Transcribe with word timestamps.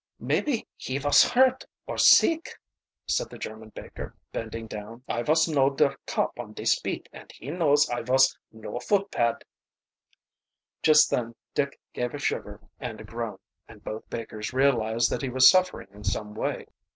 "Maype 0.19 0.65
he 0.77 0.97
vos 0.97 1.21
hurt, 1.23 1.63
or 1.85 1.95
sick," 1.95 2.57
said 3.05 3.29
the 3.29 3.37
German 3.37 3.69
baker, 3.69 4.15
bending 4.31 4.65
down. 4.65 5.03
"I 5.07 5.21
vos 5.21 5.47
know 5.47 5.69
der 5.69 5.95
cop 6.07 6.39
on 6.39 6.53
dis 6.53 6.79
beat 6.79 7.07
and 7.13 7.31
he 7.31 7.51
knows 7.51 7.87
I 7.87 8.01
vos 8.01 8.35
no 8.51 8.79
footpad." 8.79 9.43
Just 10.81 11.11
then 11.11 11.35
Dick 11.53 11.79
gave 11.93 12.15
a 12.15 12.17
shiver 12.17 12.59
and 12.79 12.99
a 12.99 13.03
groan, 13.03 13.37
and 13.67 13.83
both 13.83 14.09
bakers 14.09 14.53
realized 14.53 15.11
that 15.11 15.21
he 15.21 15.29
was 15.29 15.47
suffering 15.47 15.89
in 15.91 16.03
some 16.03 16.33
way. 16.33 16.65